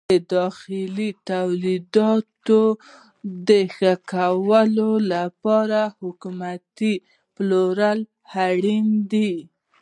د 0.11 0.13
داخلي 0.35 1.09
تولیداتو 1.31 2.61
د 3.47 3.49
ښه 3.75 3.93
کولو 4.13 4.89
لپاره 5.13 5.81
حکومتي 5.99 6.93
پلوي 7.35 7.95
اړینه 8.47 8.95
ده. 9.11 9.31